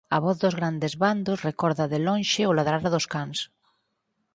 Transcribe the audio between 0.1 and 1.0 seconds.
A voz dos grandes